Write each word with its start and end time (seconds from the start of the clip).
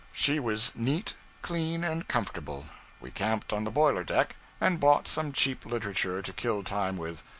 She 0.11 0.39
was 0.39 0.71
neat, 0.75 1.13
clean, 1.43 1.83
and 1.83 2.07
comfortable. 2.07 2.65
We 2.99 3.11
camped 3.11 3.53
on 3.53 3.65
the 3.65 3.69
boiler 3.69 4.03
deck, 4.03 4.35
and 4.59 4.79
bought 4.79 5.07
some 5.07 5.31
cheap 5.31 5.63
literature 5.63 6.23
to 6.23 6.33
kill 6.33 6.63
time 6.63 6.97
with. 6.97 7.21